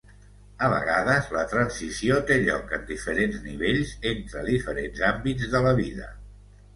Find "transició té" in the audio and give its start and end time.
1.49-2.37